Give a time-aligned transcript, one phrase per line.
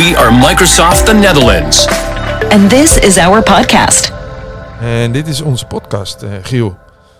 [0.00, 1.88] We are Microsoft the Netherlands.
[2.48, 4.12] And this is our podcast.
[4.80, 6.76] En dit is onze podcast, eh, Giel.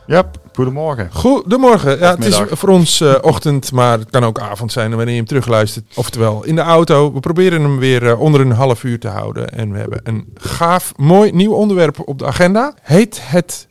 [0.07, 1.09] Yep, goedemorgen.
[1.13, 1.99] Goedemorgen.
[1.99, 5.17] Ja, het is voor ons eh, ochtend, maar het kan ook avond zijn wanneer je
[5.17, 5.85] hem terugluistert.
[5.95, 7.13] Oftewel in de auto.
[7.13, 9.53] We proberen hem weer eh, onder een half uur te houden.
[9.53, 12.75] En we hebben een gaaf, mooi nieuw onderwerp op de agenda.
[12.83, 13.69] Heet het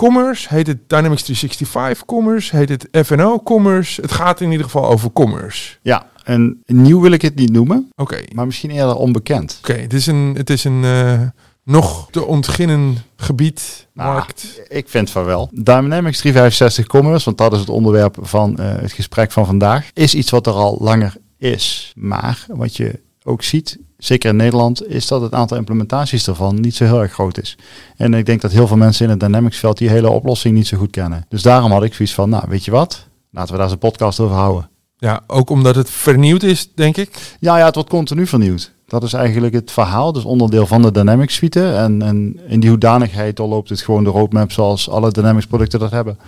[0.00, 0.48] Commerce?
[0.48, 2.56] Heet het Dynamics 365 Commerce?
[2.56, 4.00] Heet het F&O Commerce?
[4.00, 5.76] Het gaat in ieder geval over Commerce.
[5.82, 8.18] Ja, en nieuw wil ik het niet noemen, Oké.
[8.34, 9.58] maar misschien eerder onbekend.
[9.62, 11.20] Oké, het is een, het is een eh,
[11.64, 14.60] nog te ontginnen gebied, Nou, markt.
[14.68, 15.48] Ik vind van wel.
[15.52, 20.14] Dynamics 365 Commerce, want dat is het onderwerp van eh, het gesprek van vandaag, is
[20.14, 21.92] iets wat er al langer is.
[21.96, 26.74] Maar wat je ook ziet, zeker in Nederland, is dat het aantal implementaties ervan niet
[26.74, 27.58] zo heel erg groot is.
[27.96, 30.66] En ik denk dat heel veel mensen in het Dynamics veld die hele oplossing niet
[30.66, 31.24] zo goed kennen.
[31.28, 33.88] Dus daarom had ik zoiets van, nou weet je wat, laten we daar eens een
[33.88, 34.68] podcast over houden.
[34.98, 37.36] Ja, ook omdat het vernieuwd is, denk ik.
[37.40, 38.72] Ja, ja, het wordt continu vernieuwd.
[38.86, 41.72] Dat is eigenlijk het verhaal, dus onderdeel van de Dynamics suite.
[41.72, 45.90] En, en in die hoedanigheid doorloopt het gewoon de roadmap zoals alle Dynamics producten dat
[45.90, 46.18] hebben.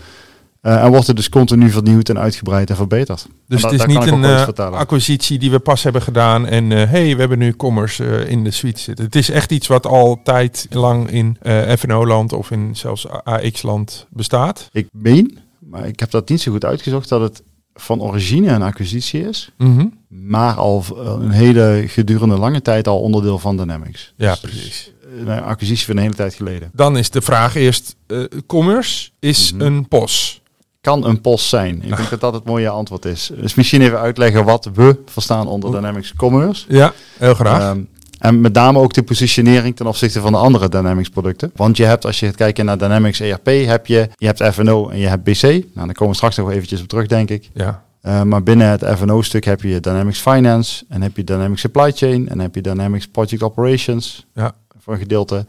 [0.62, 3.26] Eh, en wordt het dus continu vernieuwd en uitgebreid en verbeterd.
[3.46, 6.90] Dus En het is niet een eh, acquisitie die we pas hebben gedaan en eh
[6.90, 9.04] hey, we hebben nu commerce in de suite zitten.
[9.04, 11.36] Het is echt iets wat altijd lang in
[11.78, 14.68] FNO-land of in zelfs AX-land bestaat.
[14.72, 17.42] Ik meen, maar ik heb dat niet zo goed uitgezocht, dat het
[17.74, 19.50] van origine een acquisitie is.
[19.58, 19.86] Mhm.
[20.08, 24.12] Maar al een hele gedurende lange tijd al onderdeel van Dynamics.
[24.16, 24.92] Ja, Dus precies.
[25.18, 26.70] Een acquisitie van een hele tijd geleden.
[26.74, 29.62] Dan is de vraag eerst, eh, commerce is Mhm.
[29.62, 30.41] een POS.
[30.82, 31.82] Kan een post zijn?
[31.82, 33.30] Ik denk dat dat het mooie antwoord is.
[33.36, 35.70] Dus misschien even uitleggen wat we verstaan onder.
[35.70, 36.64] Dynamics Commerce.
[36.68, 37.60] Ja, heel graag.
[37.60, 37.80] Ehm,
[38.18, 41.50] en met name ook de positionering ten opzichte van de andere Dynamics producten.
[41.56, 44.88] Want je hebt, als je gaat kijken naar Dynamics ERP, heb je, je hebt F&O
[44.88, 45.42] en je hebt BC.
[45.42, 47.50] Nou, daar komen we straks nog eventjes op terug, denk ik.
[47.54, 47.82] ja.
[48.00, 51.92] Eh, maar binnen het F&O stuk heb je Dynamics Finance en heb je Dynamics Supply
[51.92, 54.52] Chain en heb je Dynamics Project Operations Ja.
[54.78, 55.46] voor een gedeelte.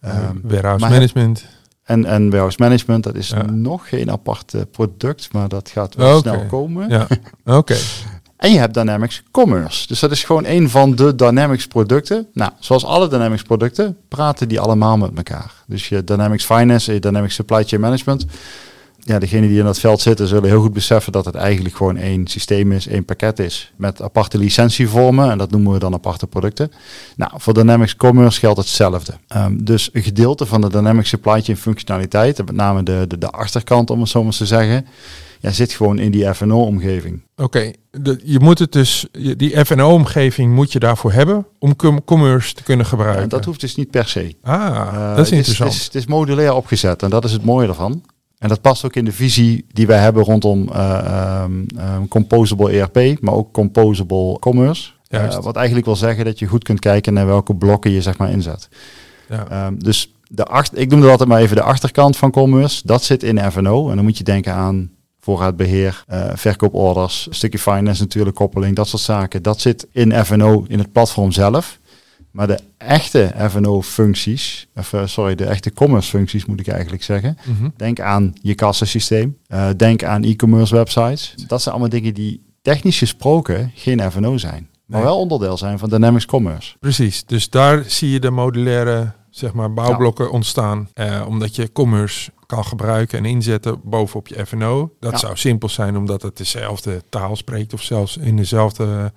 [0.00, 1.44] Eh, Ehm, warehouse management.
[1.92, 3.42] En, en warehouse management, dat is Ja.
[3.50, 6.88] nog geen apart eh, product, maar dat gaat wel snel komen.
[6.88, 7.06] Ja,
[7.44, 7.76] oké.
[8.36, 9.86] En je hebt Dynamics Commerce.
[9.86, 12.26] Dus dat is gewoon een van de Dynamics producten.
[12.32, 15.52] Nou, zoals alle Dynamics producten praten die allemaal met elkaar.
[15.66, 18.24] Dus je Dynamics Finance en je Dynamics Supply Chain Management.
[19.04, 21.96] Ja, degenen die in dat veld zitten zullen heel goed beseffen dat het eigenlijk gewoon
[21.96, 23.72] één systeem is, één pakket is.
[23.76, 26.70] Met aparte licentievormen en dat noemen we dan aparte producten.
[27.16, 29.12] Nou, voor Dynamics Commerce geldt hetzelfde.
[29.28, 33.18] Ehm, dus een gedeelte van de Dynamics Supply Chain functionaliteit, en met name de, de,
[33.18, 34.86] de achterkant om het zo maar eens te zeggen,
[35.40, 37.22] ja, zit gewoon in die F&O-omgeving.
[37.36, 37.70] Oké,
[38.24, 42.86] je moet het dus, die F&O-omgeving moet je daarvoor hebben om com- commerce te kunnen
[42.86, 43.22] gebruiken.
[43.22, 44.34] En dat hoeft dus niet per se.
[44.42, 44.60] Ah,
[44.92, 45.70] Eh, dat is het interessant.
[45.72, 48.02] Het is, het is modulair opgezet en dat is het mooie ervan.
[48.42, 52.70] En dat past ook in de visie die wij hebben rondom eh, ehm, ehm, composable
[52.70, 54.90] ERP, maar ook composable commerce.
[55.08, 58.18] Eh, wat eigenlijk wil zeggen dat je goed kunt kijken naar welke blokken je zeg
[58.18, 58.68] maar inzet.
[59.28, 59.48] ja.
[59.48, 62.80] Ehm, dus de achter, ik noem dat altijd maar even de achterkant van commerce.
[62.84, 68.02] Dat zit in F&O en dan moet je denken aan voorraadbeheer, eh, verkooporders, stukje finance
[68.02, 69.42] natuurlijk, koppeling, dat soort zaken.
[69.42, 71.78] Dat zit in F&O in het platform zelf.
[72.32, 77.36] Maar de echte F&O-functies, of eh, sorry, de echte commerce-functies moet ik eigenlijk zeggen.
[77.44, 77.68] Mhm.
[77.76, 81.34] Denk aan je kassasysteem, eh, denk aan e-commerce websites.
[81.46, 84.68] Dat zijn allemaal dingen die technisch gesproken geen F&O zijn.
[84.86, 85.08] Maar Nee.
[85.08, 86.76] wel onderdeel zijn van Dynamics Commerce.
[86.80, 90.88] Precies, dus daar zie je de modulaire zeg maar, bouwblokken ontstaan.
[90.94, 94.92] Eh, omdat je commerce kan gebruiken en inzetten bovenop je F&O.
[95.00, 95.18] Dat Ja.
[95.18, 99.12] zou simpel zijn omdat het dezelfde taal spreekt of zelfs in dezelfde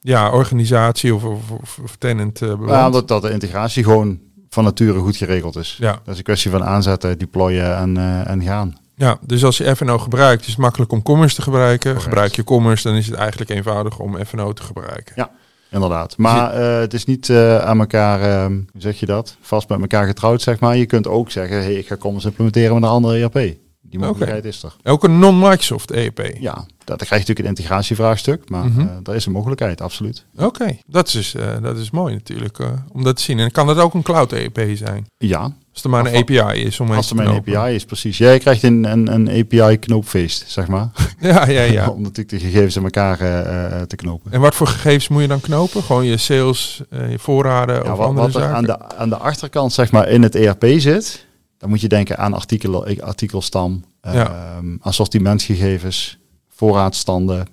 [0.00, 4.18] ja, organisatie of, of, tenant eh Ja, omdat dat de integratie gewoon
[4.48, 5.76] van nature goed geregeld is.
[5.80, 5.92] Ja.
[5.92, 8.76] Dat is een kwestie van aanzetten, deployen en, eh, en gaan.
[8.94, 11.90] ja, dus als je F&O gebruikt, is het makkelijk om commerce te gebruiken.
[11.90, 12.08] Correct.
[12.08, 15.12] Gebruik je commerce, dan is het eigenlijk eenvoudig om F&O te gebruiken.
[15.16, 15.30] Ja.
[15.70, 16.16] Inderdaad.
[16.16, 17.30] Maar eh, het is niet
[17.62, 19.36] aan elkaar, hoe zeg je dat?
[19.40, 20.76] Vast met elkaar getrouwd, zeg maar.
[20.76, 23.56] Je kunt ook zeggen, hey, ik ga commerce implementeren met een andere ERP.
[23.90, 24.76] Die mogelijkheid is er.
[24.84, 26.30] Ook een non-Microsoft ERP.
[26.40, 28.68] Ja, dat, dan krijg je natuurlijk een integratievraagstuk, maar
[29.02, 30.24] daar is een mogelijkheid, absoluut.
[30.36, 33.38] Oké, dat, is, dus, eh, dat is mooi natuurlijk eh, om dat te zien.
[33.38, 35.06] En kan dat ook een cloud ERP zijn?
[35.16, 37.56] Ja, Als er maar een API is om als er mijn knopen.
[37.56, 38.18] API is, precies.
[38.18, 40.88] Jij krijgt een, een, een API-knoopfeest, zeg maar.
[41.20, 41.88] Ja, ja, ja.
[41.96, 44.32] Om natuurlijk de gegevens in elkaar eh, eh, te knopen.
[44.32, 45.82] En wat voor gegevens moet je dan knopen?
[45.82, 48.56] Gewoon je sales, eh, je voorraden Ja, of wat, andere wat er zaken?
[48.56, 51.26] aan de, aan de achterkant zeg maar in het ERP zit,
[51.60, 54.54] dan moet je denken aan artikelen, artikelstam, Ja.
[54.56, 56.18] ehm, assortimentgegevens,
[56.48, 57.46] voorraadstanden,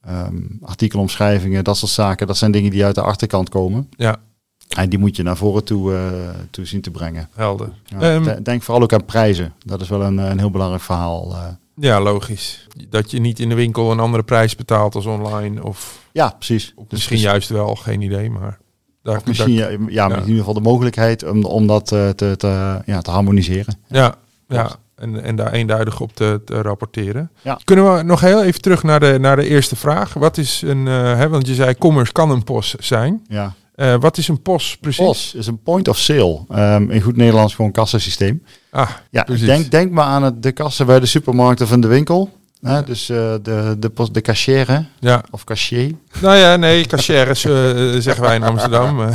[0.00, 2.26] ehm, artikelomschrijvingen, dat soort zaken.
[2.26, 3.88] Dat zijn dingen die uit de achterkant komen.
[3.96, 4.16] Ja,
[4.76, 7.28] En die moet je naar voren toe, eh, toe zien te brengen.
[7.34, 7.72] Helder.
[7.84, 9.52] Ja, Ehm, de- denk vooral ook aan prijzen.
[9.66, 11.32] Dat is wel een, een heel belangrijk verhaal.
[11.34, 11.46] eh.
[11.74, 12.66] ja, logisch.
[12.88, 15.64] Dat je niet in de winkel een andere prijs betaalt als online.
[15.64, 16.72] Of, ja, precies.
[16.76, 18.30] of Dus- misschien dus- juist wel, geen idee.
[18.30, 18.58] Maar
[19.02, 22.08] daar, Of misschien daar- ja, ja, in ieder geval de mogelijkheid om, om dat eh,
[22.08, 23.76] te, te, ja, te harmoniseren.
[23.88, 24.14] Ja,
[24.48, 24.70] ja.
[24.96, 27.30] En, en daar eenduidig op te, te rapporteren.
[27.42, 27.58] Ja.
[27.64, 30.12] Kunnen we nog heel even terug naar de, naar de eerste vraag?
[30.14, 33.22] Wat is een, eh, hè, want je zei commerce kan een POS zijn.
[33.28, 33.54] Ja.
[33.74, 35.04] Eh, wat is een POS precies?
[35.06, 36.40] POS is een point of sale.
[36.48, 38.42] Ehm, in goed Nederlands gewoon kassasysteem.
[38.70, 39.46] Ah, Ja, Precies.
[39.46, 42.30] denk, denk maar aan het, de kassen bij de supermarkt of in de winkel.
[42.62, 45.22] Hè, dus eh, de, de, pos- de ja.
[45.30, 45.92] of cashier.
[46.20, 47.52] Nou ja, nee, cashiers eh,
[47.98, 49.00] zeggen wij in Amsterdam.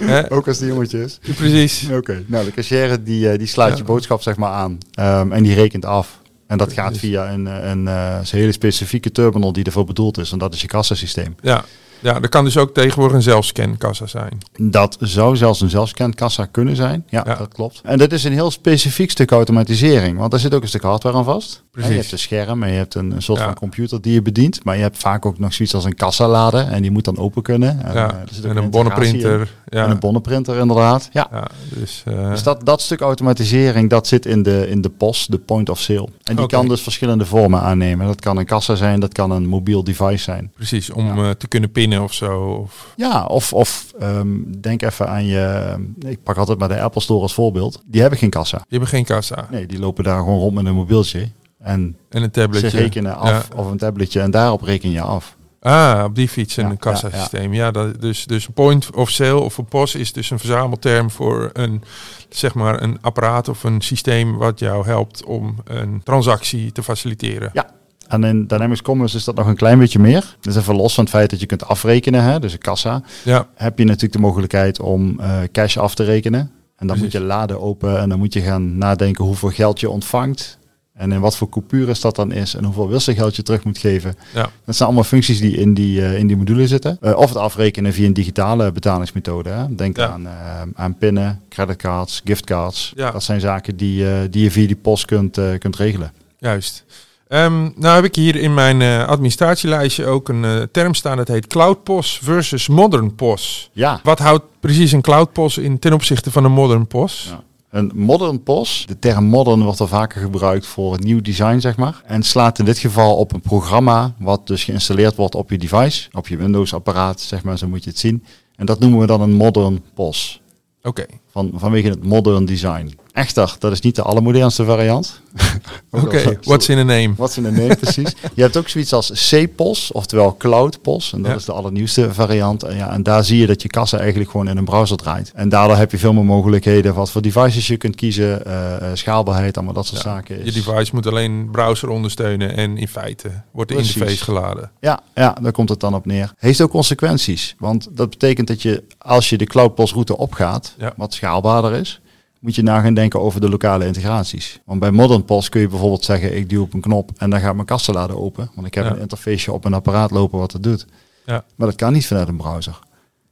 [0.00, 0.22] eh.
[0.36, 1.18] Ook als die jongetje is.
[1.36, 1.88] precies.
[1.92, 2.24] Oké.
[2.26, 4.78] Nou, de cashier die, die sluit je boodschap zeg maar aan.
[4.92, 6.20] Ehm, en die rekent af.
[6.46, 10.32] En dat gaat via een, een, een hele specifieke terminal die ervoor bedoeld is.
[10.32, 11.36] En dat is je kassasysteem.
[11.42, 11.64] Ja.
[12.00, 14.38] ja, er kan dus ook tegenwoordig een zelfscankassa zijn.
[14.60, 17.04] Dat zou zelfs een zelfscankassa kunnen zijn.
[17.08, 17.34] Ja, Ja.
[17.34, 17.80] dat klopt.
[17.84, 20.18] En dat is een heel specifiek stuk automatisering.
[20.18, 21.62] Want daar zit ook een stuk hardware aan vast.
[21.76, 21.92] Precies.
[21.94, 23.44] Je hebt een scherm en je hebt een, een soort Ja.
[23.44, 24.64] van computer die je bedient.
[24.64, 26.68] Maar je hebt vaak ook nog zoiets als een kassalader.
[26.68, 27.82] En die moet dan open kunnen.
[27.84, 28.10] En, Ja.
[28.10, 29.52] eh, er En een bonnenprinter.
[29.68, 29.84] Ja.
[29.84, 31.08] En een bonnenprinter inderdaad.
[31.12, 31.28] Ja.
[31.32, 35.26] ja, dus, eh, Dus dat, dat stuk automatisering, dat zit in de, in de POS,
[35.26, 36.08] de point of sale.
[36.22, 38.06] En die kan dus verschillende vormen aannemen.
[38.06, 40.50] Dat kan een kassa zijn, dat kan een mobiel device zijn.
[40.54, 42.40] precies, om eh, te kunnen pinnen of zo.
[42.42, 44.28] Of, Ja, of, of ehm,
[44.60, 45.74] denk even aan je...
[46.06, 47.82] Ik pak altijd maar de Apple Store als voorbeeld.
[47.86, 48.64] Die hebben geen kassa.
[48.68, 49.46] je hebt geen kassa.
[49.50, 51.28] Nee, die lopen daar gewoon rond met een mobieltje.
[51.66, 52.68] En En een ze tabletje.
[52.78, 54.20] rekenen af, of een tabletje.
[54.20, 55.36] En daarop reken je af.
[55.60, 57.54] Ah, op die fiets en Ja, een kassasysteem.
[57.54, 61.10] Ja, dat, dus, dus een point of sale of een POS is dus een verzamelterm
[61.10, 61.82] voor een,
[62.28, 67.50] zeg maar, een apparaat of een systeem wat jou helpt om een transactie te faciliteren.
[67.52, 67.66] Ja.
[68.08, 70.36] En in Dynamics Commerce is dat nog een klein beetje meer.
[70.40, 73.02] Dus even los van het feit dat je kunt afrekenen, hè, dus een kassa.
[73.24, 76.40] Ja, heb je natuurlijk de mogelijkheid om eh, cash af te rekenen.
[76.40, 77.02] En dan Precies.
[77.02, 80.58] moet je laden open en dan moet je gaan nadenken hoeveel geld je ontvangt.
[80.96, 84.14] En in wat voor coupures dat dan is en hoeveel wisselgeld je terug moet geven.
[84.34, 86.98] ja, Dat zijn allemaal functies die in die, eh, in die module zitten.
[87.00, 89.50] Eh, of het afrekenen via een digitale betalingsmethode.
[89.50, 89.74] Hè.
[89.74, 90.08] Denk Ja.
[90.08, 90.32] aan, eh,
[90.74, 92.92] aan pinnen, creditcards, giftcards.
[92.96, 93.10] Ja.
[93.10, 96.12] Dat zijn zaken die, die je via die post kunt, kunt regelen.
[96.38, 96.84] juist.
[97.28, 101.16] Ehm, nou heb ik hier in mijn administratielijstje ook een term staan.
[101.16, 103.70] Dat heet Cloud POS versus Modern POS.
[103.72, 107.26] Ja, Wat houdt precies een Cloud POS in ten opzichte van een Modern POS?
[107.30, 107.42] Ja.
[107.76, 111.76] Een modern POS, de term modern wordt al vaker gebruikt voor het nieuw design, zeg
[111.76, 112.02] maar.
[112.04, 116.08] En slaat in dit geval op een programma wat dus geïnstalleerd wordt op je device,
[116.12, 118.24] op je Windows-apparaat, zeg maar, zo moet je het zien.
[118.54, 120.40] En dat noemen we dan een modern POS,
[120.82, 122.98] Oké, van, vanwege het modern design.
[123.12, 125.20] Echter, dat is niet de allermodernste variant.
[125.90, 126.18] Oké.
[126.18, 127.12] zo- What's in a name?
[127.16, 128.14] Wat ze nemen, precies.
[128.34, 131.12] Je hebt ook zoiets als CPOS, oftewel Cloud POS.
[131.12, 131.36] En dat Ja.
[131.36, 132.62] is de allernieuwste variant.
[132.62, 135.32] En, ja, en daar zie je dat je kassa eigenlijk gewoon in een browser draait.
[135.34, 136.94] En daardoor heb je veel meer mogelijkheden.
[136.94, 138.44] Wat voor devices je kunt kiezen.
[138.46, 140.44] eh, eh, schaalbaarheid, allemaal dat soort Ja, zaken.
[140.44, 144.70] Je device moet alleen browser ondersteunen en in feite wordt de interface geladen.
[144.80, 146.32] Ja, ja, daar komt het dan op neer.
[146.38, 147.54] Heeft ook consequenties.
[147.58, 150.92] Want dat betekent dat je, als je de Cloud POS route opgaat, Ja.
[150.96, 152.00] wat schaalbaarder is,
[152.40, 154.60] moet je na gaan denken over de lokale integraties.
[154.64, 157.40] Want bij Modern POS kun je bijvoorbeeld zeggen, ik duw op een knop en dan
[157.40, 158.50] gaat mijn kassalader open.
[158.54, 158.90] Want ik heb Ja.
[158.90, 160.86] een interfaceje op een apparaat lopen wat het doet.
[161.26, 161.44] Ja.
[161.56, 162.78] Maar dat kan niet vanuit een browser.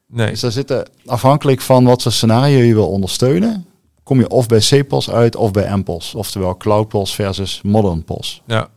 [0.06, 3.66] Nee, Dus daar zitten, afhankelijk van wat voor scenario je wil ondersteunen,
[4.02, 6.14] kom je of bij CPOS uit of bij MPOS.
[6.14, 8.42] Oftewel Cloud POS versus Modern POS.
[8.46, 8.68] ja.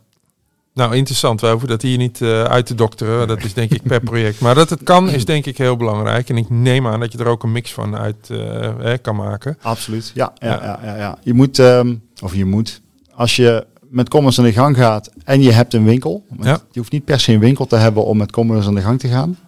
[0.78, 1.40] Nou, interessant.
[1.40, 3.28] We hoeven dat hier niet eh, uit te dokteren.
[3.28, 4.40] Dat is denk ik per project.
[4.40, 6.28] Maar dat het kan is denk ik heel belangrijk.
[6.28, 9.58] En ik neem aan dat je er ook een mix van uit eh, kan maken.
[9.62, 10.10] Absoluut.
[10.14, 10.80] Ja, ja, Ja.
[10.84, 10.96] ja.
[10.96, 11.18] ja.
[11.22, 12.80] Je moet, ehm, of je moet,
[13.14, 16.24] als je met commerce aan de gang gaat en je hebt een winkel.
[16.40, 16.60] Ja.
[16.70, 18.98] Je hoeft niet per se een winkel te hebben om met commerce aan de gang
[18.98, 19.38] te gaan.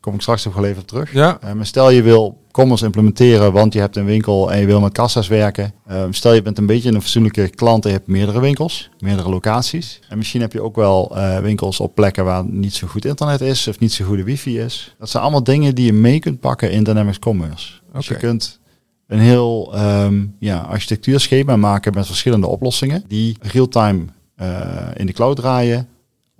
[0.00, 1.12] Kom ik straks nog wel even terug.
[1.12, 4.80] Ja, maar stel je wil commerce implementeren, want je hebt een winkel en je wil
[4.80, 5.72] met kassa's werken.
[5.86, 9.28] Ehm, stel je bent een beetje een fatsoenlijke klant en je hebt meerdere winkels, meerdere
[9.28, 10.00] locaties.
[10.08, 13.40] En misschien heb je ook wel eh, winkels op plekken waar niet zo goed internet
[13.40, 14.94] is of niet zo goede wifi is.
[14.98, 17.72] Dat zijn allemaal dingen die je mee kunt pakken in Dynamics Commerce.
[17.92, 18.60] Dus je kunt
[19.06, 24.04] een heel ehm, ja, architectuurschema maken met verschillende oplossingen die real-time
[24.36, 25.88] eh, in de cloud draaien.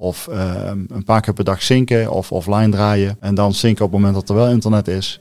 [0.01, 3.17] Of ehm, een paar keer per dag zinken of offline draaien.
[3.21, 5.21] En dan zinken op het moment dat er wel internet is.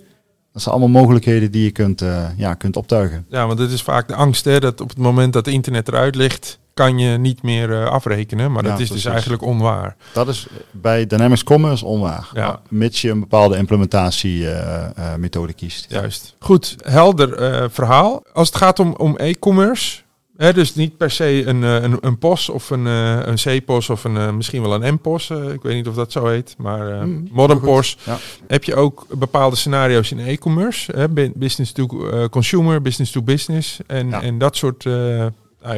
[0.54, 3.26] Dat zijn allemaal mogelijkheden die je kunt, eh, ja, kunt optuigen.
[3.30, 6.16] ja, want het is vaak de angst hè, dat op het moment dat internet eruit
[6.16, 8.52] ligt, kan je niet meer eh, afrekenen.
[8.52, 9.04] Maar Ja, dat is precies.
[9.04, 9.96] dus eigenlijk onwaar.
[10.14, 12.30] Dat is bij Dynamics Commerce onwaar.
[12.34, 12.60] Ja.
[12.70, 15.86] Mits je een bepaalde implementatiemethode kiest.
[15.90, 16.36] Juist.
[16.40, 18.24] Goed, helder eh, verhaal.
[18.34, 20.02] Als het gaat om, om e-commerce,
[20.40, 24.04] Dus niet per se een, eh, een, een POS of een, eh, een C-POS of
[24.04, 25.30] een, eh, misschien wel een M-POS.
[25.30, 26.56] ik weet niet of dat zo heet.
[26.58, 27.60] Maar Mm, Modern.
[27.60, 28.18] POS Ja.
[28.48, 31.10] heb je ook bepaalde scenario's in e-commerce.
[31.36, 31.88] Business to
[32.30, 33.80] consumer, business to business.
[33.88, 34.22] En, Ja.
[34.22, 34.86] en dat soort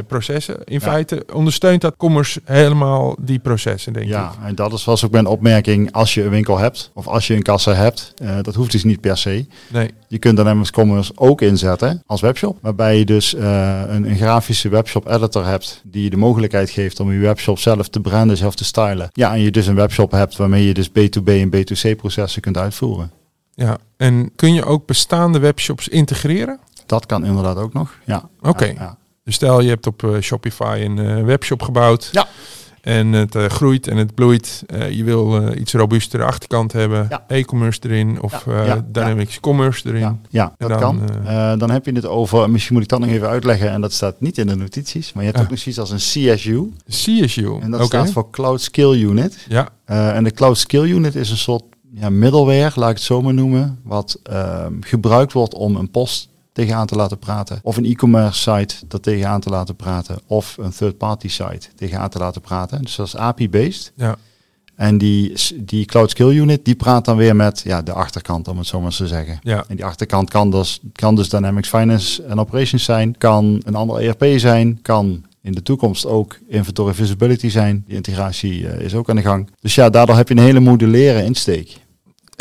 [0.07, 0.63] processen.
[0.63, 0.79] In Ja.
[0.79, 4.47] feite ondersteunt dat commerce helemaal die processen, denk Ja, ik.
[4.47, 5.91] en dat is was ook mijn opmerking.
[5.91, 8.83] Als je een winkel hebt of als je een kassa hebt, eh, dat hoeft dus
[8.83, 9.45] niet per se.
[9.71, 12.57] Nee, Je kunt Dynamics Commerce ook inzetten als webshop.
[12.61, 16.99] Waarbij je dus eh, een, een grafische webshop editor hebt die je de mogelijkheid geeft
[16.99, 19.09] om je webshop zelf te branden, zelf te stylen.
[19.13, 22.57] Ja, en je dus een webshop hebt waarmee je dus B2B en B2C processen kunt
[22.57, 23.11] uitvoeren.
[23.53, 23.77] ja.
[23.97, 26.59] En kun je ook bestaande webshops integreren?
[26.85, 27.93] Dat kan inderdaad ook nog.
[28.05, 28.29] Ja.
[28.41, 28.65] Oké.
[28.65, 28.97] Ja, ja.
[29.23, 32.09] Dus stel je hebt op eh, Shopify een eh, webshop gebouwd.
[32.11, 32.27] Ja.
[32.81, 34.63] En het eh, groeit en het bloeit.
[34.89, 37.05] Je wil iets robuustere achterkant hebben.
[37.09, 37.23] Ja.
[37.27, 40.21] E-commerce erin of Ja, ja, Dynamics Commerce erin.
[40.29, 41.59] Ja, dat dan, kan.
[41.59, 44.21] dan heb je het over, misschien moet ik dat nog even uitleggen, en dat staat
[44.21, 46.71] niet in de notities, maar je hebt ook nog zoiets als een CSU.
[46.87, 47.59] CSU.
[47.59, 47.85] En dat Oké.
[47.85, 49.45] staat voor Cloud Skill Unit.
[49.47, 51.63] Ja, en de Cloud Skill Unit is een soort
[51.93, 56.30] ja, middleware, laat ik het zo maar noemen, wat ehm, gebruikt wordt om een post
[56.53, 57.59] tegenaan te laten praten.
[57.63, 60.19] Of een e-commerce site dat tegenaan te laten praten.
[60.27, 62.81] Of een third-party site tegenaan te laten praten.
[62.81, 63.91] Dus dat is API-based.
[63.95, 64.17] ja.
[64.75, 68.57] En die, die Cloud Skill Unit, die praat dan weer met ja, de achterkant, om
[68.57, 69.39] het zo maar eens te zeggen.
[69.43, 69.63] ja.
[69.67, 73.97] En die achterkant kan dus, kan dus Dynamics Finance en Operations zijn, kan een ander
[73.97, 77.83] ERP zijn, kan in de toekomst ook Inventory Visibility zijn.
[77.87, 79.49] Die integratie eh, is ook aan de gang.
[79.59, 81.79] Dus ja, daardoor heb je een hele modulaire insteek.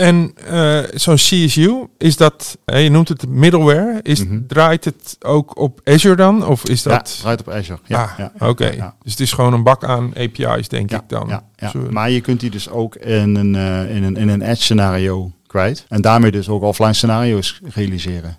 [0.00, 4.40] En eh, zo'n CSU, is dat, eh, je noemt het middleware, is, Mhm.
[4.46, 6.46] draait het ook op Azure dan?
[6.46, 7.18] Of is Ja, dat...
[7.20, 7.78] draait op Azure.
[7.84, 8.66] Ja, ah, ja, ja, oké.
[8.68, 8.94] ja.
[9.02, 11.28] Dus het is gewoon een bak aan API's, denk Ja, ik dan.
[11.28, 11.72] ja, ja.
[11.90, 15.32] Maar je kunt die dus ook in een, eh, in een, in een edge scenario
[15.46, 15.84] kwijt.
[15.88, 18.38] En daarmee dus ook offline scenario's realiseren.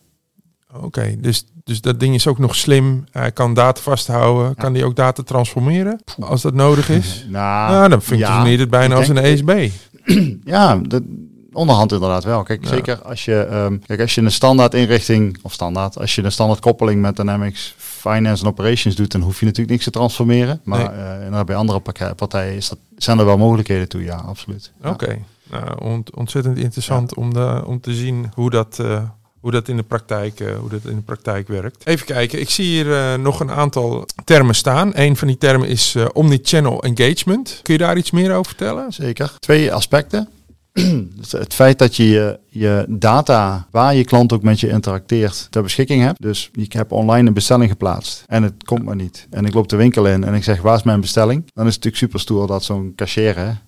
[0.81, 3.03] Oké, dus, dus dat ding is ook nog slim.
[3.11, 4.55] Hij kan data vasthouden.
[4.55, 7.25] Kan die ook data transformeren als dat nodig is?
[7.29, 9.69] Nou, nou, dan functioneert het bijna als een ESB.
[10.43, 12.43] Ja, de, onderhand inderdaad wel.
[12.43, 12.69] Kijk, Ja.
[12.69, 16.31] zeker als je, ehm, kijk, als je een standaard inrichting, of standaard, als je een
[16.31, 20.61] standaard koppeling met Dynamics Finance en Operations doet, dan hoef je natuurlijk niks te transformeren.
[20.63, 20.87] Maar Nee.
[21.05, 21.79] eh, inderdaad, bij andere
[22.15, 24.71] partijen is dat, zijn er wel mogelijkheden toe, ja, absoluut.
[24.83, 24.89] Ja.
[24.89, 25.17] Oké,
[25.49, 29.01] nou, ont- ontzettend interessant om, de, om te zien hoe dat, eh,
[29.39, 31.85] hoe dat in de praktijk, eh, hoe dat in de praktijk werkt.
[31.87, 34.91] Even kijken, ik zie hier eh, nog een aantal termen staan.
[34.93, 37.59] Een van die termen is eh, omnichannel engagement.
[37.63, 38.91] Kun je daar iets meer over vertellen?
[38.93, 39.33] Zeker.
[39.39, 40.29] Twee aspecten.
[41.19, 45.63] Dus het feit dat je, je data, waar je klant ook met je interacteert, ter
[45.63, 46.21] beschikking hebt.
[46.21, 49.27] Dus ik heb online een bestelling geplaatst en het komt maar niet.
[49.29, 51.41] En ik loop de winkel in en ik zeg, waar is mijn bestelling?
[51.53, 53.61] Dan is het natuurlijk super stoer dat zo'n cashier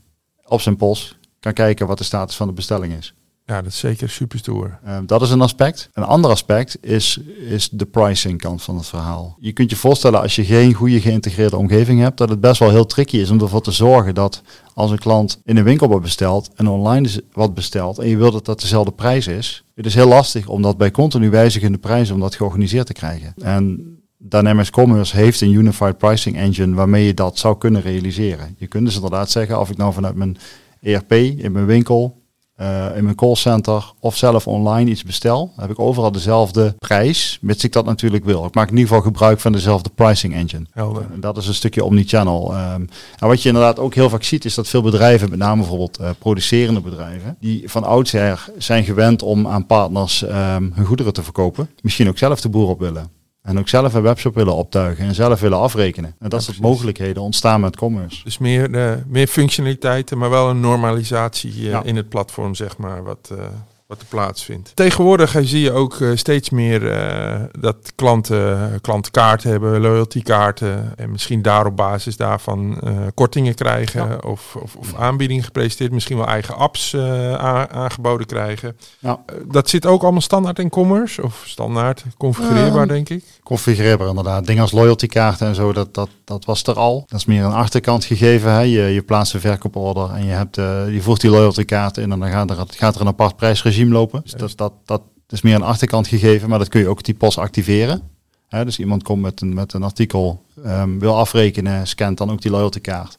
[0.45, 3.13] op zijn pols kan kijken wat de status van de bestelling is.
[3.45, 4.79] Ja, dat is zeker super stoer.
[4.83, 5.89] Eh, dat is een aspect.
[5.93, 9.37] Een ander aspect is, is de pricing kant van het verhaal.
[9.39, 12.69] Je kunt je voorstellen als je geen goede geïntegreerde omgeving hebt, dat het best wel
[12.69, 14.41] heel tricky is om ervoor te zorgen dat
[14.73, 18.33] als een klant in een winkel wat bestelt en online wat bestelt en je wilt
[18.33, 22.15] dat dat dezelfde prijs is, het is heel lastig om dat bij continu wijzigende prijzen
[22.15, 23.33] om dat georganiseerd te krijgen.
[23.37, 28.55] En Dynamics Commerce heeft een Unified Pricing Engine waarmee je dat zou kunnen realiseren.
[28.57, 30.37] Je kunt dus inderdaad zeggen, of ik nou vanuit mijn
[30.81, 32.21] ERP in mijn winkel
[32.63, 37.63] eh, in mijn callcenter of zelf online iets bestel, heb ik overal dezelfde prijs, mits
[37.63, 38.45] ik dat natuurlijk wil.
[38.45, 40.65] Ik maak in ieder geval gebruik van dezelfde pricing engine.
[40.71, 41.05] Helder.
[41.13, 42.53] En dat is een stukje omnichannel.
[42.53, 42.81] Ehm
[43.19, 45.97] en wat je inderdaad ook heel vaak ziet, is dat veel bedrijven, met name bijvoorbeeld
[45.97, 51.23] eh, producerende bedrijven, die van oudsher zijn gewend om aan partners ehm, hun goederen te
[51.23, 53.22] verkopen, misschien ook zelf de boer op willen.
[53.43, 56.15] En ook zelf een webshop willen optuigen en zelf willen afrekenen.
[56.19, 58.23] En dat Ja, soort mogelijkheden ontstaan met commerce.
[58.23, 61.83] Dus meer, eh, meer functionaliteiten, maar wel een normalisatie eh, Ja.
[61.83, 63.45] in het platform, zeg maar, wat, eh,
[63.93, 64.71] wat er plaatsvindt.
[64.75, 70.93] Tegenwoordig eh, zie je ook eh, steeds meer eh, dat klanten klantenkaarten hebben, loyaltykaarten.
[70.95, 74.17] En misschien daar op basis daarvan eh, kortingen krijgen Ja.
[74.29, 75.91] of, of, of aanbiedingen gepresenteerd.
[75.91, 77.33] Misschien wel eigen apps eh,
[77.65, 78.77] aangeboden krijgen.
[78.99, 79.19] Ja.
[79.25, 83.23] Eh, dat zit ook allemaal standaard in commerce of standaard configureerbaar, denk ik.
[83.43, 84.45] configureerbaar inderdaad.
[84.45, 87.03] Dingen als loyaltykaarten en zo, dat, dat, dat was er al.
[87.07, 88.51] Dat is meer een achterkant gegeven.
[88.51, 88.59] Hè.
[88.59, 92.19] Je, je plaatst een verkooporder en je, hebt, eh, je voert die loyaltykaart in en
[92.19, 94.21] dan gaat er, gaat er een apart prijsregime lopen.
[94.23, 97.37] Dus dat, dat, dat is meer een achterkant gegeven, maar dat kun je ook typos
[97.37, 98.01] activeren.
[98.47, 102.41] Hè, dus iemand komt met een, met een artikel, ehm, wil afrekenen, scant dan ook
[102.41, 103.17] die loyaltykaart.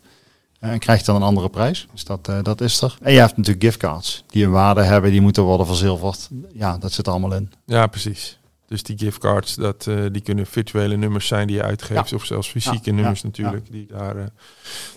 [0.60, 1.86] eh, En krijgt dan een andere prijs.
[1.92, 2.96] Dus dat, eh, dat is er.
[3.02, 6.28] En je hebt natuurlijk giftcards die een waarde hebben, die moeten worden verzilverd.
[6.52, 7.52] Ja, dat zit er allemaal in.
[7.66, 8.38] Ja, precies.
[8.74, 12.10] Dus die giftcards, dat, eh, die kunnen virtuele nummers zijn die je uitgeeft.
[12.10, 12.16] Ja.
[12.16, 14.24] Of zelfs fysieke Ja, nummers ja, natuurlijk, Die, daar, eh,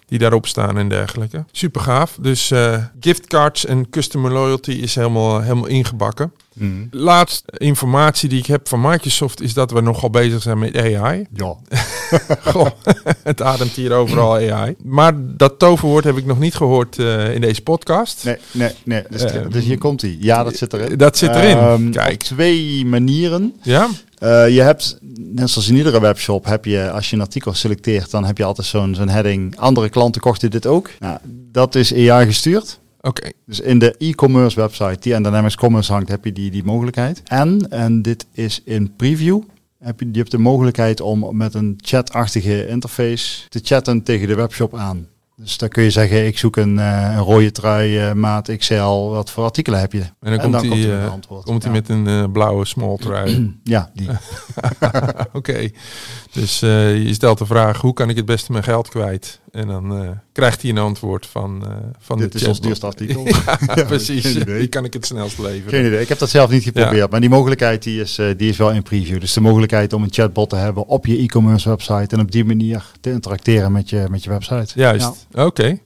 [0.07, 1.45] die daarop staan en dergelijke.
[1.51, 2.17] Super gaaf.
[2.21, 6.33] Dus eh, giftcards en customer loyalty is helemaal, helemaal ingebakken.
[6.91, 11.25] Laatst informatie die ik heb van Microsoft is dat we nogal bezig zijn met AI.
[11.33, 11.55] Ja.
[12.51, 12.67] Goh,
[13.23, 14.75] het ademt hier overal AI.
[14.83, 18.23] Maar dat toverwoord heb ik nog niet gehoord eh, in deze podcast.
[18.23, 19.03] Nee, nee, nee.
[19.09, 20.17] Dus, Eh, dus hier komt hij.
[20.19, 20.97] Ja, dat zit erin.
[20.97, 21.57] dat zit erin.
[21.57, 22.13] Ehm, Kijk.
[22.13, 23.53] Op twee manieren.
[23.61, 23.87] Ja?
[24.17, 28.11] Eh, je hebt, net zoals in iedere webshop, heb je, als je een artikel selecteert,
[28.11, 29.57] dan heb je altijd zo'n zo'n heading.
[29.57, 30.89] Andere klanten kochten dit ook.
[30.99, 31.17] Nou,
[31.51, 32.79] dat is AI gestuurd.
[33.07, 33.29] Oké.
[33.45, 37.21] Dus in de e-commerce website die aan Dynamics Commerce hangt, heb je die, die mogelijkheid.
[37.25, 39.41] En, en dit is in preview,
[39.79, 44.35] heb je, je hebt de mogelijkheid om met een chatachtige interface te chatten tegen de
[44.35, 45.07] webshop aan.
[45.41, 49.09] Dus dan kun je zeggen, ik zoek een, eh, een rode trui, eh, maat XL,
[49.09, 50.01] wat voor artikelen heb je?
[50.19, 51.43] En dan, komt hij met eh, een antwoord.
[51.45, 51.79] komt hij Ja.
[51.79, 53.55] met een eh, blauwe small trui.
[53.63, 54.07] Ja, die.
[55.33, 55.69] Oké.
[56.31, 59.39] Dus eh, je stelt de vraag, hoe kan ik het beste mijn geld kwijt?
[59.51, 62.85] En dan eh, krijgt hij een antwoord van, eh van Dit de is ons duurste
[62.85, 63.27] artikel.
[63.75, 64.33] Ja, precies.
[64.45, 65.69] Die kan ik het snelst leveren.
[65.69, 68.49] Geen idee, ik heb dat zelf niet geprobeerd, maar die mogelijkheid die is, eh, die
[68.49, 69.19] is wel in preview.
[69.19, 72.45] Dus de mogelijkheid om een chatbot te hebben op je e-commerce website en op die
[72.45, 74.67] manier te interacteren met je, met je website.
[74.75, 75.79] Juist, oké.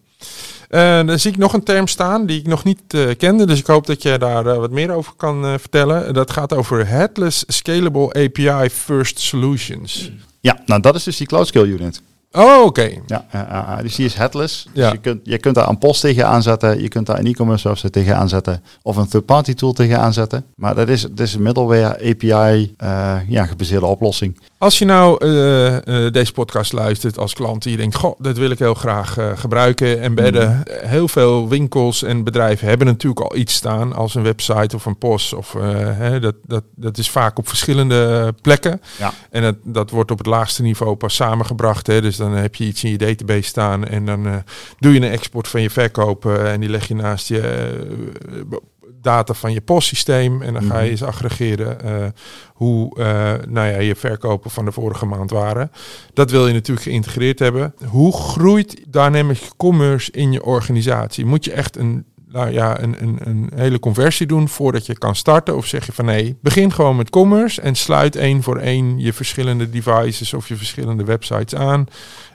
[0.69, 2.81] Dan zie ik nog een term staan die ik nog niet
[3.17, 3.45] kende.
[3.45, 6.13] Dus ik hoop dat jij daar wat meer over kan vertellen.
[6.13, 10.11] Dat gaat over Headless Scalable API First Solutions.
[10.39, 12.01] Ja, nou dat is dus die Cloud Scale Unit.
[12.31, 12.89] Oh, oké.
[13.07, 14.67] Ja, dus die is headless.
[14.73, 14.91] Dus Ja.
[14.91, 17.89] je, kunt, je kunt daar een post tegen aanzetten, je kunt daar een e-commerce website
[17.89, 20.45] tegen aanzetten of een third-party tool tegen aanzetten.
[20.55, 24.39] Maar dat is, dat is een middleware API eh, ja, gebaseerde oplossing.
[24.57, 28.49] Als je nou eh, eh, deze podcast luistert als klant die denkt, goh, dat wil
[28.49, 30.63] ik heel graag gebruiken, embedden.
[30.65, 34.85] Eh, Heel veel winkels en bedrijven hebben natuurlijk al iets staan als een website of
[34.85, 35.33] een post.
[35.33, 35.53] Of,
[35.97, 38.81] hè, dat, dat, dat is vaak op verschillende plekken.
[38.99, 39.13] Ja.
[39.29, 41.87] En dat, dat wordt op het laagste niveau pas samengebracht.
[41.87, 42.01] Hè.
[42.01, 44.35] Dus dan heb je iets in je database staan en dan eh,
[44.79, 48.57] doe je een export van je verkoop eh, en die leg je naast je eh,
[49.01, 50.41] data van je postsysteem.
[50.41, 52.07] En dan ga je eens aggregeren eh,
[52.53, 55.71] hoe eh, nou ja, je verkopen van de vorige maand waren.
[56.13, 57.75] Dat wil je natuurlijk geïntegreerd hebben.
[57.85, 61.25] Hoe groeit Dynamic Commerce in je organisatie?
[61.25, 65.15] Moet je echt een, nou ja, een, een, een hele conversie doen voordat je kan
[65.15, 65.55] starten?
[65.55, 69.13] Of zeg je van nee, begin gewoon met commerce en sluit één voor één je
[69.13, 71.85] verschillende devices of je verschillende websites aan.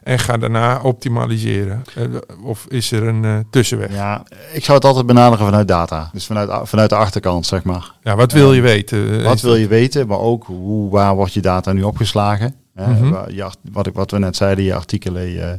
[0.03, 1.83] En ga daarna optimaliseren.
[1.95, 2.05] Eh,
[2.43, 3.91] Of is er een eh, tussenweg?
[3.91, 3.95] Ja.
[3.97, 6.11] Ja, ik zou het altijd benaderen vanuit data.
[6.13, 7.93] Dus vanuit, vanuit de achterkant, zeg maar.
[8.03, 9.23] wat wil je weten?
[9.23, 12.55] Wat wil je weten, maar ook hoe, waar wordt je data nu opgeslagen?
[13.29, 15.55] Je art- wat, ik, wat we net zeiden, je artikelen, je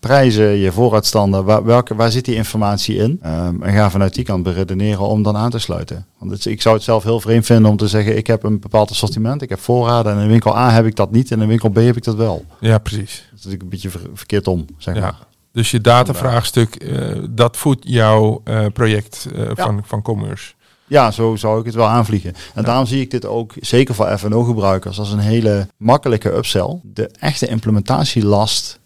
[0.00, 3.18] prijzen, je voorraadstanden, waar, welke, waar zit die informatie in?
[3.22, 6.06] Ehm, en ga vanuit die kant beredeneren om dan aan te sluiten.
[6.18, 8.60] Want het, ik zou het zelf heel vreemd vinden om te zeggen, ik heb een
[8.60, 11.48] bepaald assortiment, ik heb voorraden en in winkel A heb ik dat niet en in
[11.48, 12.44] winkel B heb ik dat wel.
[12.60, 13.28] Ja, precies.
[13.30, 15.00] Dat is een beetje ver- verkeerd om, zeg Ja.
[15.00, 15.18] maar.
[15.52, 20.52] Dus je datavraagstuk, eh, dat voedt jouw eh, project eh, van, van commerce.
[20.86, 22.34] Ja, zo zou ik het wel aanvliegen.
[22.54, 26.80] En daarom zie ik dit ook, zeker voor F&O-gebruikers, als een hele makkelijke upsell.
[26.82, 28.78] De echte implementatielast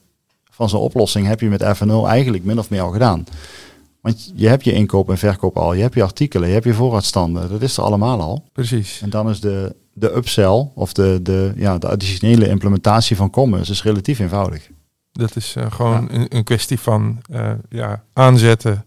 [0.51, 3.25] van zo'n oplossing heb je met F&O eigenlijk min of meer al gedaan.
[4.01, 6.75] Want je hebt je inkoop en verkoop al, je hebt je artikelen, je hebt je
[6.75, 8.45] voorraadstanden, dat is er allemaal al.
[8.53, 9.01] Precies.
[9.03, 13.73] En dan is de, de upsell of de, de, ja, de additionele implementatie van commerce
[13.73, 14.71] is relatief eenvoudig.
[15.13, 18.85] Dat is eh, gewoon een, een kwestie van eh, ja, aanzetten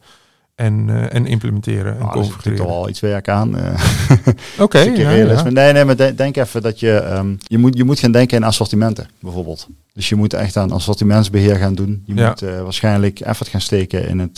[0.55, 2.75] en, eh, en implementeren en Nou, daar zit natuurlijk configureren.
[2.75, 3.57] al iets werk aan.
[3.57, 3.83] eh.
[4.63, 5.49] Oké, Een stukje ja, ja.
[5.49, 8.37] Nee, nee, maar de- denk even dat je, ehm, je, moet, je moet gaan denken
[8.37, 9.67] in assortimenten, bijvoorbeeld.
[9.93, 12.03] Dus je moet echt aan assortimentsbeheer gaan doen.
[12.05, 12.27] Je Ja.
[12.29, 14.37] moet eh, waarschijnlijk effort gaan steken in het,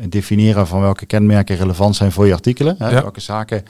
[0.00, 2.74] het definiëren van welke kenmerken relevant zijn voor je artikelen.
[2.78, 3.02] Hè, Ja.
[3.02, 3.62] Welke zaken.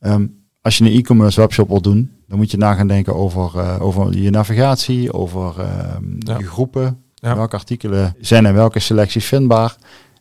[0.00, 0.26] Ehm,
[0.60, 4.18] als je een e-commerce webshop wil doen, dan moet je na gaan denken over, over
[4.18, 7.00] je navigatie, over ehm, je groepen.
[7.20, 9.76] Welke artikelen zijn en welke selecties vindbaar.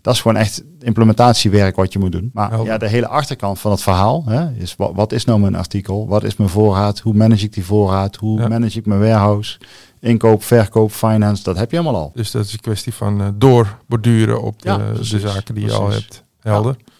[0.06, 2.30] Dat is gewoon echt implementatiewerk wat je moet doen.
[2.34, 5.56] Maar ja, de hele achterkant van het verhaal hè, is wat, wat is nou mijn
[5.56, 6.08] artikel?
[6.08, 7.00] Wat is mijn voorraad?
[7.00, 8.15] Hoe manage ik die voorraad?
[8.15, 8.48] Hoe Ja.
[8.48, 9.60] manage ik mijn warehouse?
[10.00, 12.12] Inkoop, verkoop, finance, dat heb je allemaal al.
[12.13, 15.65] Dus dat is een kwestie van eh, doorborduren op de, Ja, de precies, zaken die
[15.65, 16.24] je al hebt.
[16.39, 16.76] Helder.
[16.78, 16.94] Ja,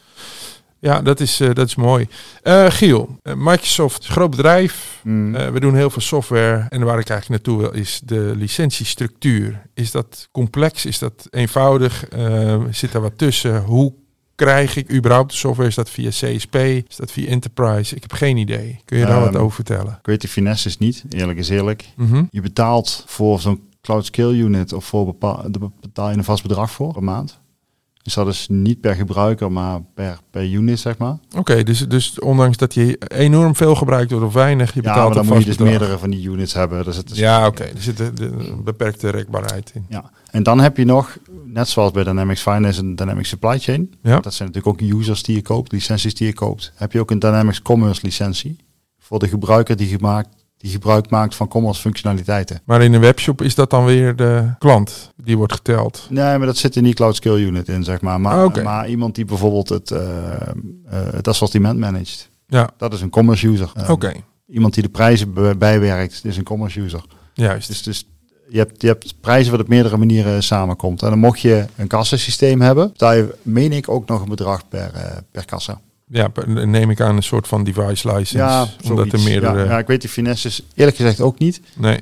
[0.80, 2.08] dat, is, eh, dat is mooi.
[2.42, 5.00] Eh, Giel, eh, Microsoft is een groot bedrijf.
[5.04, 5.32] Mm.
[5.32, 6.66] We doen heel veel software.
[6.70, 9.62] En waar ik eigenlijk naartoe wil is de licentiestructuur.
[9.74, 10.86] Is dat complex?
[10.86, 12.06] Is dat eenvoudig?
[12.70, 13.62] Zit daar wat tussen?
[13.64, 13.94] Hoe
[14.36, 15.70] krijg ik überhaupt de software?
[15.70, 16.56] Is dat via CSP?
[16.56, 17.96] Is dat via Enterprise?
[17.96, 18.80] Ik heb geen idee.
[18.86, 19.96] Kun je daar wat Ehm, over vertellen?
[20.00, 21.86] Ik weet de finesse is niet, eerlijk is eerlijk.
[21.96, 22.24] Mhm.
[22.32, 26.44] Je betaalt voor zo'n cloud scale unit of voor bepaal, daar betaal je een vast
[26.44, 27.40] bedrag voor per maand.
[28.06, 31.18] Dus dat is niet per gebruiker, maar per, per unit, zeg maar.
[31.38, 35.13] Oké, dus, dus ondanks dat je enorm veel gebruikt wordt of weinig, je Ja, betaalt
[35.13, 35.70] maar dan moet je dus bedrag.
[35.80, 36.84] meerdere van die units hebben.
[36.84, 37.63] Dus het is, Ja, oké.
[37.63, 39.86] Er zit een beperkte rekbaarheid in.
[39.89, 43.94] Ja, en dan heb je nog, net zoals bij Dynamics Finance en Dynamics Supply Chain,
[44.02, 44.20] Ja.
[44.20, 47.12] dat zijn natuurlijk ook users die je koopt, licenties die je koopt, heb je ook
[47.12, 48.58] een Dynamics Commerce licentie
[49.00, 52.62] voor de gebruiker die, gemaakt, die gebruik maakt van commerce functionaliteiten.
[52.65, 56.08] Maar in een webshop is dat dan weer de klant die wordt geteld.
[56.10, 58.22] Nee, maar dat zit in die Cloud Scale Unit in, zeg maar.
[58.22, 60.52] Maar, Ah, maar iemand die bijvoorbeeld het, eh, eh,
[60.89, 63.72] het assortiment managt, Ja, dat is een commerce user.
[63.76, 64.13] Eh, oké.
[64.48, 67.02] Iemand die de prijzen bij- bijwerkt, is een commerce user.
[67.34, 67.68] Juist.
[67.68, 68.08] Dus, dus
[68.50, 71.02] je, hebt, je hebt prijzen wat op meerdere manieren samenkomt.
[71.04, 74.68] En dan mocht je een kassasysteem hebben, betaal je, meen ik, ook nog een bedrag
[74.68, 74.91] per,
[75.32, 75.82] per kassa.
[76.08, 78.68] Ja, neem ik aan een soort van device license.
[78.89, 79.58] omdat er meerdere...
[79.58, 81.62] Ja, ja, ik weet die finesses eerlijk gezegd ook niet.
[81.74, 82.00] Nee.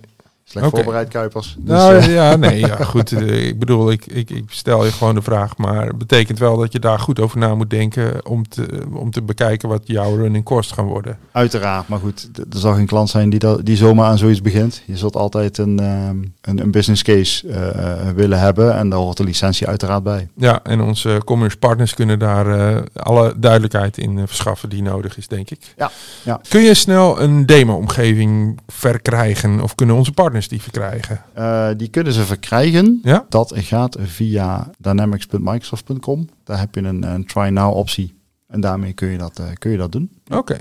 [0.53, 1.55] Slecht voorbereid, Kuipers.
[1.59, 3.11] Dus, nou eh, ja, nee, ja, goed.
[3.11, 6.57] eh, ik bedoel, ik, ik, ik stel je gewoon de vraag, maar het betekent wel
[6.57, 10.15] dat je daar goed over na moet denken om te, om te bekijken wat jouw
[10.15, 11.17] running cost gaan worden.
[11.31, 14.81] Uiteraard, maar goed, er zal geen klant zijn die, dat, die zomaar aan zoiets begint.
[14.85, 19.17] Je zult altijd een, ehm, een, een business case eh, willen hebben en daar hoort
[19.17, 20.29] de licentie uiteraard bij.
[20.35, 25.27] Ja, en onze commerce partners kunnen daar eh, alle duidelijkheid in verschaffen die nodig is,
[25.27, 25.73] denk ik.
[25.77, 25.91] Ja,
[26.23, 26.41] ja.
[26.49, 31.21] Kun je snel een demo-omgeving verkrijgen of kunnen onze partners die verkrijgen?
[31.33, 32.99] Eh, die kunnen ze verkrijgen.
[33.03, 33.25] Ja?
[33.29, 36.29] Dat gaat via dynamics.microsoft.com.
[36.43, 38.13] Daar heb je een, een try now optie.
[38.47, 40.09] En daarmee kun je dat, eh, kun je dat doen.
[40.31, 40.57] Oké.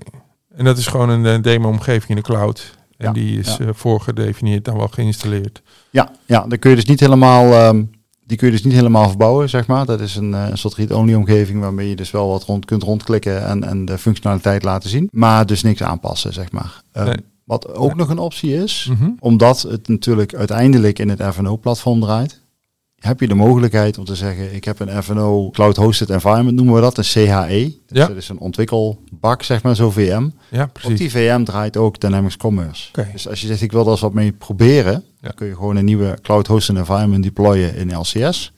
[0.56, 2.76] En dat is gewoon een demo-omgeving in de cloud.
[2.96, 3.64] En Ja, die is ja.
[3.64, 5.62] eh, voorgedefinieerd dan wel geïnstalleerd.
[5.90, 7.84] Ja, ja, dan kun je dus niet helemaal, ehm,
[8.26, 9.86] die kun je dus niet helemaal verbouwen, zeg maar.
[9.86, 13.46] Dat is een, een soort read-only omgeving waarmee je dus wel wat rond kunt rondklikken
[13.46, 15.08] en, en de functionaliteit laten zien.
[15.12, 16.82] Maar dus niks aanpassen, zeg maar.
[16.92, 17.16] Ehm, Nee.
[17.44, 19.10] Wat ook nog een optie is, Mhm.
[19.18, 22.40] omdat het natuurlijk uiteindelijk in het FNO-platform draait,
[22.98, 26.74] heb je de mogelijkheid om te zeggen, ik heb een FNO Cloud Hosted Environment, noemen
[26.74, 27.74] we dat, een CHE.
[27.86, 28.06] Dus Ja.
[28.06, 30.28] dat is een ontwikkelbak, zeg maar, zo VM.
[30.50, 30.98] Ja, Op precies.
[30.98, 32.88] die VM draait ook Dynamics Commerce.
[33.12, 35.76] Dus als je zegt, ik wil daar eens wat mee proberen, dan kun je gewoon
[35.76, 38.52] een nieuwe Cloud Hosted Environment deployen in LCS.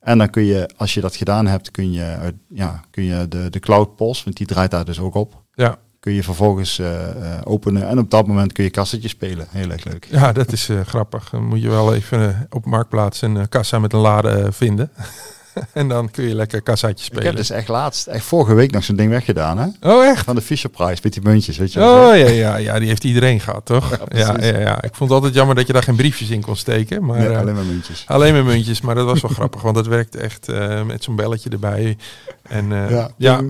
[0.00, 3.50] En dan kun je, als je dat gedaan hebt, kun je, ja, kun je de,
[3.50, 5.78] de Cloud POS, want die draait daar dus ook op, Ja.
[6.02, 7.88] Kun je vervolgens eh, eh, openen.
[7.88, 9.46] En op dat moment kun je kassetje spelen.
[9.50, 10.06] Heel erg leuk.
[10.10, 11.30] Ja, dat is eh, grappig.
[11.30, 14.90] Dan moet je wel even op Marktplaats een kassa met een lade vinden.
[15.72, 17.24] en dan kun je lekker kassaatje Ik spelen.
[17.26, 19.92] heb dus echt laatst, echt vorige week nog zo'n ding weggedaan, hè?
[19.92, 20.24] Oh, echt?
[20.24, 22.10] Van de Fisher Price, met die muntjes, weet je wel.
[22.10, 23.98] Oh ja, ja, ja, die heeft iedereen gehad, toch?
[24.08, 26.56] Ja, ja, ja, Ik vond het altijd jammer dat je daar geen briefjes in kon
[26.56, 27.04] steken.
[27.04, 28.04] Maar, Nee, alleen maar muntjes.
[28.06, 30.46] alleen maar muntjes, maar dat was wel grappig, want dat werkte echt
[30.86, 31.96] met zo'n belletje erbij.
[32.42, 33.40] En ja, ja,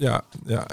[0.00, 0.22] ja,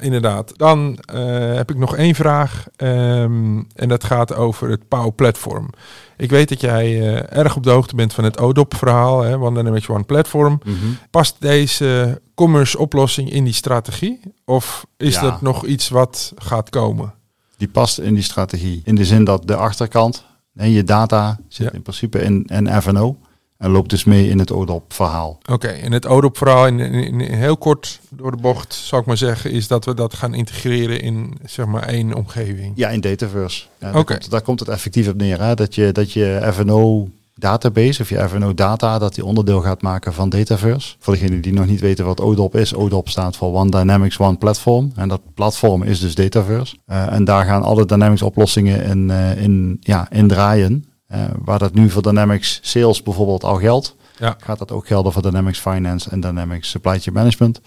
[0.02, 0.54] inderdaad.
[0.58, 5.70] Dan eh, heb ik nog één vraag ehm, en dat gaat over het Power Platform.
[6.18, 9.58] Ik weet dat jij eh, erg op de hoogte bent van het ODOP-verhaal, hè, One
[9.58, 10.60] Dynamics One Platform.
[10.66, 10.76] Mhm.
[11.12, 14.20] Past deze commerce oplossing in die strategie?
[14.46, 15.22] Of is Ja.
[15.22, 17.14] dat nog iets wat gaat komen?
[17.58, 18.82] Die past in die strategie.
[18.86, 21.72] In de zin dat de achterkant, en je data, zit Ja.
[21.74, 23.18] in principe in, in FNO.
[23.58, 25.40] En loopt dus mee in het ODOP-verhaal.
[25.52, 29.18] Oké, en het ODOP-verhaal in, in, in heel kort door de bocht, zou ik maar
[29.18, 32.72] zeggen, is dat we dat gaan integreren in zeg maar één omgeving.
[32.76, 33.66] Ja, in Dataverse.
[33.80, 33.96] Ja, Oké.
[33.96, 35.42] daar, komt, daar komt het effectief op neer.
[35.42, 35.54] Hè?
[35.54, 40.14] Dat, je, dat je FNO database of je FNO data, dat die onderdeel gaat maken
[40.14, 40.96] van Dataverse.
[41.00, 42.74] Voor degenen die nog niet weten wat ODOP is.
[42.74, 44.92] ODOP staat voor One Dynamics One Platform.
[44.96, 46.76] En dat platform is dus Dataverse.
[46.86, 50.86] Eh, en daar gaan alle Dynamics oplossingen in, eh, in, ja, in draaien.
[51.08, 53.96] Eh, waar dat nu voor Dynamics Sales bijvoorbeeld al geldt.
[54.20, 54.36] Ja.
[54.44, 57.62] Gaat dat ook gelden voor Dynamics Finance en Dynamics Supply Chain Management.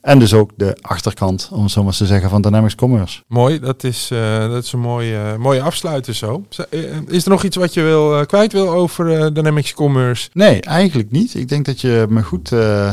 [0.00, 3.22] En dus ook de achterkant, om het zo maar te zeggen, van Dynamics Commerce.
[3.26, 6.44] Mooi, dat is, eh, dat is een mooie, mooie afsluiter zo.
[6.70, 10.28] Eh, Is er nog iets wat je wil, kwijt wil over Dynamics Commerce?
[10.32, 11.34] Nee, eigenlijk niet.
[11.34, 12.48] Ik denk dat je me goed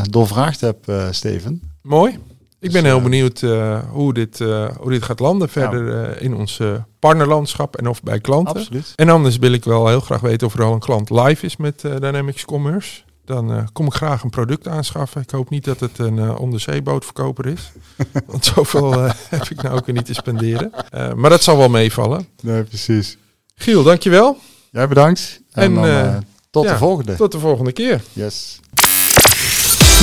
[0.09, 1.62] doorvraagd hebt, Steven.
[1.81, 2.17] Mooi.
[2.61, 6.21] Ik ben Dus, heel eh, benieuwd eh, hoe, dit, eh, hoe dit gaat landen verder
[6.21, 6.61] in ons
[6.99, 8.55] partnerlandschap en of bij klanten.
[8.55, 8.93] Absoluut.
[8.95, 11.57] En anders wil ik wel heel graag weten of er al een klant live is
[11.57, 13.01] met Dynamics Commerce.
[13.25, 15.21] Dan kom ik graag een product aanschaffen.
[15.21, 17.71] Ik hoop niet dat het een onderzeebootverkoper is.
[18.27, 18.93] Want zoveel
[19.35, 20.71] heb ik nou ook weer niet te spenderen.
[21.15, 22.27] Maar dat zal wel meevallen.
[22.41, 23.17] Nee, precies.
[23.55, 24.37] Giel, dankjewel.
[24.71, 25.41] Jij bedankt.
[25.51, 27.15] En, En, dan, tot ja, de volgende.
[27.15, 28.01] Tot de volgende keer.
[28.13, 28.59] Yes.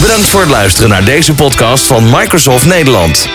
[0.00, 3.28] Bedankt voor het luisteren naar deze podcast van Microsoft Nederland.